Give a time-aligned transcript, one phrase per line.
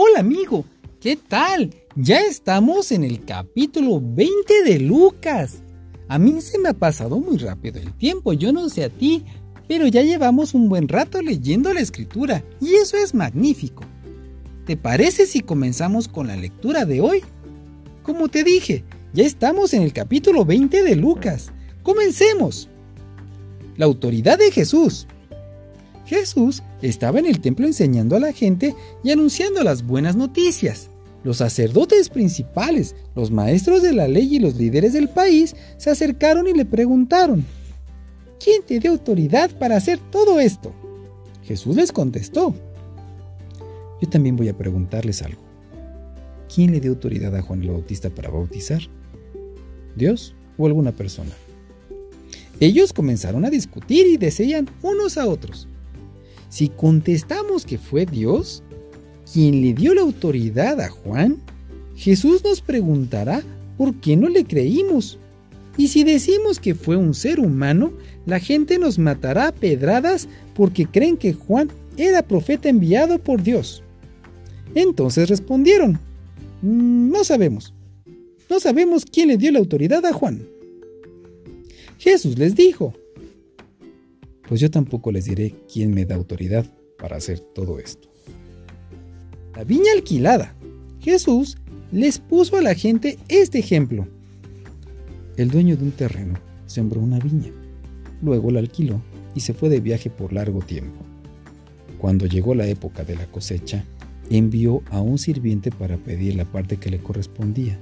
[0.00, 0.64] Hola amigo,
[1.00, 1.74] ¿qué tal?
[1.96, 5.64] Ya estamos en el capítulo 20 de Lucas.
[6.06, 9.24] A mí se me ha pasado muy rápido el tiempo, yo no sé a ti,
[9.66, 13.82] pero ya llevamos un buen rato leyendo la escritura y eso es magnífico.
[14.66, 17.24] ¿Te parece si comenzamos con la lectura de hoy?
[18.04, 21.50] Como te dije, ya estamos en el capítulo 20 de Lucas.
[21.82, 22.68] Comencemos.
[23.76, 25.08] La autoridad de Jesús.
[26.08, 30.88] Jesús estaba en el templo enseñando a la gente y anunciando las buenas noticias.
[31.22, 36.48] Los sacerdotes principales, los maestros de la ley y los líderes del país se acercaron
[36.48, 37.44] y le preguntaron,
[38.42, 40.72] ¿quién te dio autoridad para hacer todo esto?
[41.42, 42.54] Jesús les contestó,
[44.00, 45.42] yo también voy a preguntarles algo.
[46.54, 48.80] ¿Quién le dio autoridad a Juan el Bautista para bautizar?
[49.94, 51.32] ¿Dios o alguna persona?
[52.60, 55.68] Ellos comenzaron a discutir y decían unos a otros.
[56.48, 58.62] Si contestamos que fue Dios
[59.32, 61.38] quien le dio la autoridad a Juan,
[61.94, 63.42] Jesús nos preguntará
[63.76, 65.18] por qué no le creímos.
[65.76, 67.92] Y si decimos que fue un ser humano,
[68.26, 73.82] la gente nos matará a pedradas porque creen que Juan era profeta enviado por Dios.
[74.74, 76.00] Entonces respondieron,
[76.62, 77.74] mm, no sabemos.
[78.48, 80.46] No sabemos quién le dio la autoridad a Juan.
[81.98, 82.94] Jesús les dijo,
[84.48, 86.66] pues yo tampoco les diré quién me da autoridad
[86.98, 88.08] para hacer todo esto.
[89.54, 90.54] La viña alquilada.
[91.00, 91.58] Jesús
[91.92, 94.08] les puso a la gente este ejemplo.
[95.36, 97.52] El dueño de un terreno sembró una viña,
[98.22, 99.00] luego la alquiló
[99.34, 101.04] y se fue de viaje por largo tiempo.
[101.98, 103.84] Cuando llegó la época de la cosecha,
[104.30, 107.78] envió a un sirviente para pedir la parte que le correspondía.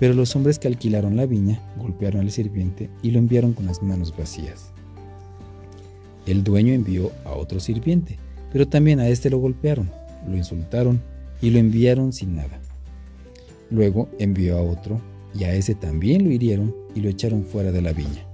[0.00, 3.82] Pero los hombres que alquilaron la viña golpearon al sirviente y lo enviaron con las
[3.82, 4.72] manos vacías.
[6.28, 8.18] El dueño envió a otro sirviente,
[8.52, 9.90] pero también a este lo golpearon,
[10.28, 11.00] lo insultaron
[11.40, 12.60] y lo enviaron sin nada.
[13.70, 15.00] Luego envió a otro
[15.34, 18.26] y a ese también lo hirieron y lo echaron fuera de la viña.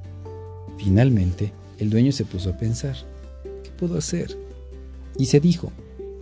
[0.76, 2.96] Finalmente, el dueño se puso a pensar,
[3.62, 4.36] ¿qué puedo hacer?
[5.16, 5.70] Y se dijo,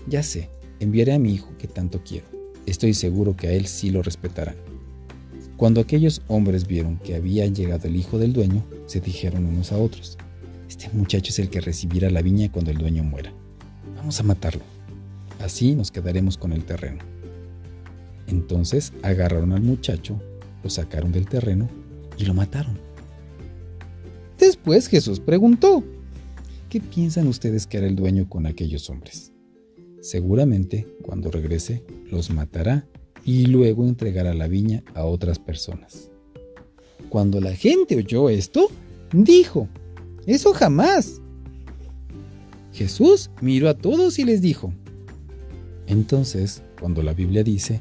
[0.06, 2.26] ya sé, enviaré a mi hijo que tanto quiero.
[2.66, 4.56] Estoy seguro que a él sí lo respetarán.
[5.56, 9.78] Cuando aquellos hombres vieron que había llegado el hijo del dueño, se dijeron unos a
[9.78, 10.18] otros,
[10.72, 13.30] este muchacho es el que recibirá la viña cuando el dueño muera.
[13.94, 14.62] Vamos a matarlo.
[15.38, 17.04] Así nos quedaremos con el terreno.
[18.26, 20.18] Entonces agarraron al muchacho,
[20.64, 21.68] lo sacaron del terreno
[22.16, 22.78] y lo mataron.
[24.38, 25.84] Después Jesús preguntó,
[26.70, 29.30] ¿qué piensan ustedes que hará el dueño con aquellos hombres?
[30.00, 32.86] Seguramente, cuando regrese, los matará
[33.26, 36.10] y luego entregará la viña a otras personas.
[37.10, 38.70] Cuando la gente oyó esto,
[39.12, 39.68] dijo,
[40.26, 41.20] eso jamás.
[42.72, 44.72] Jesús miró a todos y les dijo,
[45.86, 47.80] entonces, cuando la Biblia dice,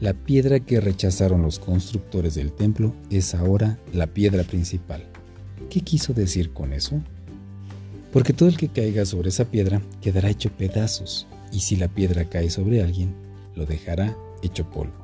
[0.00, 5.04] la piedra que rechazaron los constructores del templo es ahora la piedra principal.
[5.70, 7.00] ¿Qué quiso decir con eso?
[8.12, 12.28] Porque todo el que caiga sobre esa piedra quedará hecho pedazos, y si la piedra
[12.28, 13.14] cae sobre alguien,
[13.54, 14.94] lo dejará hecho polvo.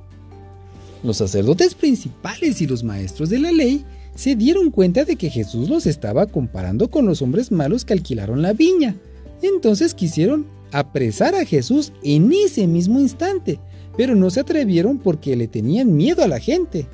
[1.02, 5.68] Los sacerdotes principales y los maestros de la ley se dieron cuenta de que Jesús
[5.68, 8.96] los estaba comparando con los hombres malos que alquilaron la viña.
[9.42, 13.58] Entonces quisieron apresar a Jesús en ese mismo instante,
[13.96, 16.86] pero no se atrevieron porque le tenían miedo a la gente.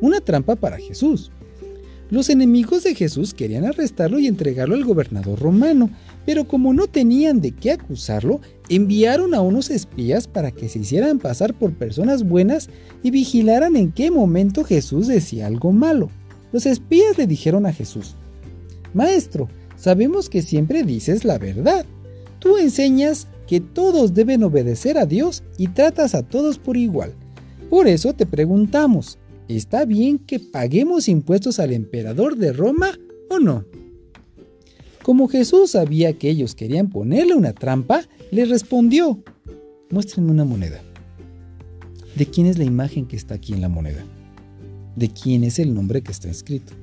[0.00, 1.30] Una trampa para Jesús.
[2.10, 5.90] Los enemigos de Jesús querían arrestarlo y entregarlo al gobernador romano,
[6.24, 11.18] pero como no tenían de qué acusarlo, enviaron a unos espías para que se hicieran
[11.18, 12.70] pasar por personas buenas
[13.02, 16.10] y vigilaran en qué momento Jesús decía algo malo.
[16.50, 18.16] Los espías le dijeron a Jesús,
[18.94, 21.84] Maestro, sabemos que siempre dices la verdad.
[22.38, 27.12] Tú enseñas que todos deben obedecer a Dios y tratas a todos por igual.
[27.68, 29.18] Por eso te preguntamos,
[29.48, 32.98] ¿está bien que paguemos impuestos al emperador de Roma
[33.30, 33.64] o no?
[35.02, 39.22] Como Jesús sabía que ellos querían ponerle una trampa, le respondió,
[39.90, 40.82] muéstrenme una moneda.
[42.14, 44.04] ¿De quién es la imagen que está aquí en la moneda?
[44.96, 46.74] ¿De quién es el nombre que está escrito?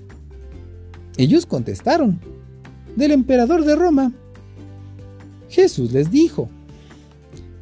[1.18, 2.20] Ellos contestaron,
[2.96, 4.14] del emperador de Roma.
[5.50, 6.50] Jesús les dijo,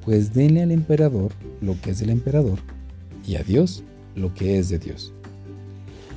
[0.05, 2.59] pues denle al emperador lo que es del emperador
[3.27, 3.83] y a Dios
[4.15, 5.13] lo que es de Dios.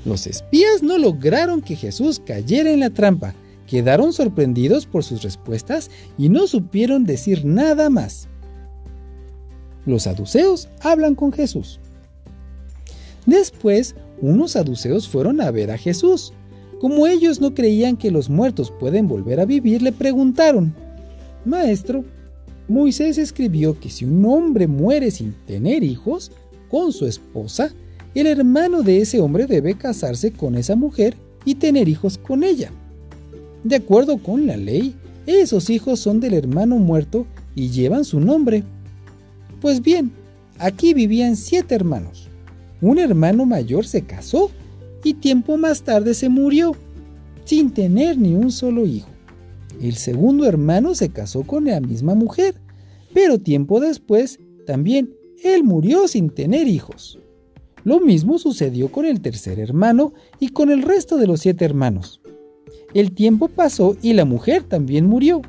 [0.05, 3.35] Los espías no lograron que Jesús cayera en la trampa
[3.67, 8.29] Quedaron sorprendidos por sus respuestas y no supieron decir nada más.
[9.85, 11.81] Los saduceos hablan con Jesús.
[13.25, 16.33] Después, unos saduceos fueron a ver a Jesús.
[16.81, 20.75] Como ellos no creían que los muertos pueden volver a vivir, le preguntaron,
[21.45, 22.05] Maestro,
[22.69, 26.31] Moisés escribió que si un hombre muere sin tener hijos
[26.69, 27.73] con su esposa,
[28.21, 32.71] el hermano de ese hombre debe casarse con esa mujer y tener hijos con ella.
[33.63, 34.95] De acuerdo con la ley,
[35.27, 38.63] esos hijos son del hermano muerto y llevan su nombre.
[39.61, 40.13] Pues bien,
[40.59, 42.29] aquí vivían siete hermanos.
[42.81, 44.51] Un hermano mayor se casó
[45.03, 46.77] y tiempo más tarde se murió,
[47.45, 49.09] sin tener ni un solo hijo.
[49.81, 52.55] El segundo hermano se casó con la misma mujer,
[53.13, 57.19] pero tiempo después también él murió sin tener hijos.
[57.87, 62.21] Lo mismo sucedió con el tercer hermano y con el resto de los siete hermanos.
[62.95, 65.41] El tiempo pasó y la mujer también murió.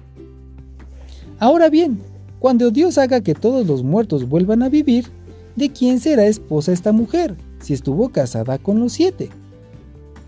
[1.39, 1.97] Ahora bien,
[2.37, 5.07] cuando Dios haga que todos los muertos vuelvan a vivir,
[5.55, 9.29] ¿de quién será esposa esta mujer si estuvo casada con los siete?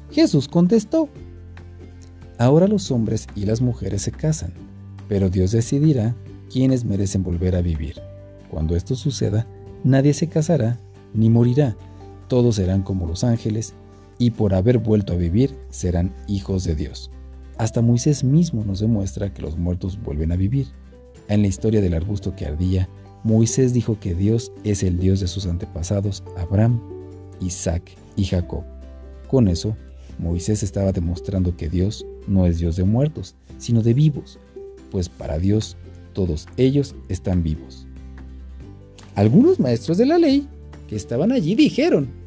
[0.10, 1.10] Jesús contestó,
[2.40, 4.52] Ahora los hombres y las mujeres se casan,
[5.08, 6.16] pero Dios decidirá
[6.52, 8.02] quiénes merecen volver a vivir.
[8.50, 9.46] Cuando esto suceda,
[9.84, 10.80] nadie se casará
[11.14, 11.76] ni morirá,
[12.30, 13.74] todos serán como los ángeles
[14.18, 17.12] y por haber vuelto a vivir serán hijos de Dios.
[17.58, 20.68] Hasta Moisés mismo nos demuestra que los muertos vuelven a vivir.
[21.28, 22.88] En la historia del arbusto que ardía,
[23.24, 26.80] Moisés dijo que Dios es el Dios de sus antepasados Abraham,
[27.42, 28.64] Isaac y Jacob.
[29.28, 29.76] Con eso,
[30.20, 34.40] Moisés estaba demostrando que Dios no es Dios de muertos, sino de vivos,
[34.92, 35.78] pues para Dios
[36.14, 37.88] todos ellos están vivos.
[39.16, 40.48] Algunos maestros de la ley
[40.88, 42.19] que estaban allí dijeron,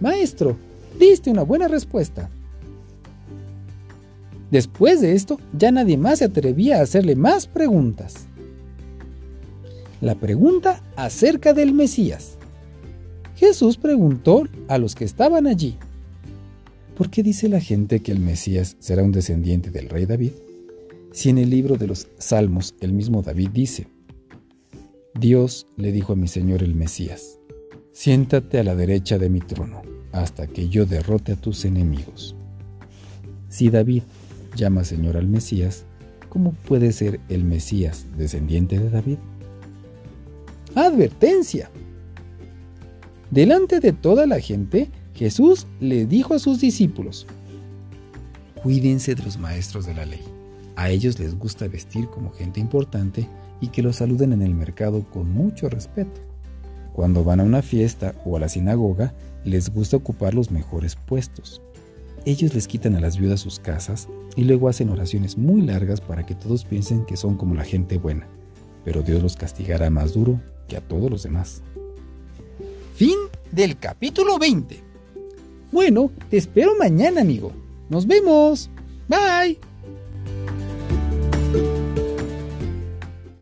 [0.00, 0.56] Maestro,
[0.98, 2.28] Diste una buena respuesta.
[4.50, 8.26] Después de esto, ya nadie más se atrevía a hacerle más preguntas.
[10.00, 12.36] La pregunta acerca del Mesías.
[13.36, 15.76] Jesús preguntó a los que estaban allí,
[16.96, 20.32] ¿por qué dice la gente que el Mesías será un descendiente del rey David?
[21.12, 23.86] Si en el libro de los Salmos el mismo David dice,
[25.14, 27.39] Dios le dijo a mi Señor el Mesías,
[27.92, 29.82] siéntate a la derecha de mi trono
[30.12, 32.34] hasta que yo derrote a tus enemigos.
[33.48, 34.02] Si David
[34.56, 35.84] llama Señor al Mesías,
[36.28, 39.18] ¿cómo puede ser el Mesías descendiente de David?
[40.74, 41.70] Advertencia.
[43.30, 47.26] Delante de toda la gente, Jesús le dijo a sus discípulos,
[48.62, 50.22] Cuídense de los maestros de la ley.
[50.76, 53.28] A ellos les gusta vestir como gente importante
[53.60, 56.29] y que los saluden en el mercado con mucho respeto.
[56.92, 59.14] Cuando van a una fiesta o a la sinagoga,
[59.44, 61.62] les gusta ocupar los mejores puestos.
[62.24, 66.26] Ellos les quitan a las viudas sus casas y luego hacen oraciones muy largas para
[66.26, 68.26] que todos piensen que son como la gente buena,
[68.84, 71.62] pero Dios los castigará más duro que a todos los demás.
[72.94, 73.16] Fin
[73.50, 74.90] del capítulo 20.
[75.72, 77.52] Bueno, te espero mañana, amigo.
[77.88, 78.68] Nos vemos.
[79.08, 79.69] Bye.